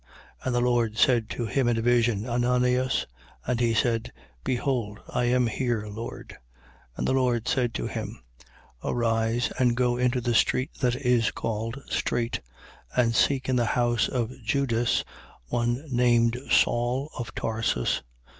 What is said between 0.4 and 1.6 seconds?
And the Lord said to